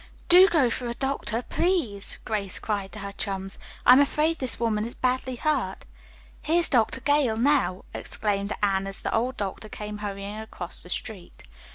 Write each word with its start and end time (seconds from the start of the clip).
"Do 0.29 0.49
go 0.49 0.71
for 0.71 0.87
a 0.89 0.95
doctor, 0.95 1.43
please," 1.43 2.17
Grace 2.25 2.57
cried 2.57 2.91
to 2.93 2.99
her 3.05 3.11
chums. 3.11 3.59
"I 3.85 3.93
am 3.93 3.99
afraid 3.99 4.39
this 4.39 4.59
woman 4.59 4.83
is 4.83 4.95
badly 4.95 5.35
hurt." 5.35 5.85
"Here's 6.41 6.69
Dr. 6.69 7.01
Gale 7.01 7.37
now," 7.37 7.85
exclaimed 7.93 8.51
Anne 8.63 8.87
as 8.87 9.01
the 9.01 9.13
old 9.13 9.37
doctor 9.37 9.69
came 9.69 9.99
hurrying 9.99 10.39
across 10.39 10.81
the 10.81 10.89
street. 10.89 11.43